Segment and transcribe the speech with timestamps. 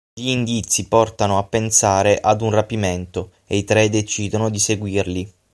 [0.19, 5.33] Gli indizi portano a pensare ad un rapimento e i tre decidono di seguirli.